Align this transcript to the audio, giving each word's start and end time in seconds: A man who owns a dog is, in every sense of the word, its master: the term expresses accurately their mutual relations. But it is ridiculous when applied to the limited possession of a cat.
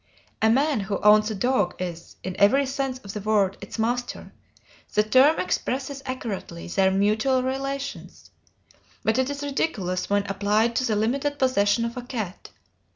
A 0.41 0.49
man 0.49 0.79
who 0.79 0.97
owns 1.01 1.29
a 1.29 1.35
dog 1.35 1.75
is, 1.79 2.15
in 2.23 2.35
every 2.39 2.65
sense 2.65 2.97
of 2.97 3.13
the 3.13 3.19
word, 3.19 3.55
its 3.61 3.77
master: 3.77 4.33
the 4.95 5.03
term 5.03 5.39
expresses 5.39 6.01
accurately 6.07 6.67
their 6.67 6.89
mutual 6.89 7.43
relations. 7.43 8.31
But 9.03 9.19
it 9.19 9.29
is 9.29 9.43
ridiculous 9.43 10.09
when 10.09 10.25
applied 10.25 10.75
to 10.77 10.85
the 10.85 10.95
limited 10.95 11.37
possession 11.37 11.85
of 11.85 11.97
a 11.97 12.01
cat. 12.01 12.49